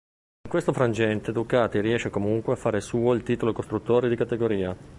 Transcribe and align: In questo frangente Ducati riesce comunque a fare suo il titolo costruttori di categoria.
In 0.45 0.49
questo 0.49 0.73
frangente 0.73 1.31
Ducati 1.31 1.79
riesce 1.79 2.09
comunque 2.09 2.53
a 2.53 2.55
fare 2.55 2.81
suo 2.81 3.13
il 3.13 3.21
titolo 3.21 3.53
costruttori 3.53 4.09
di 4.09 4.15
categoria. 4.15 4.75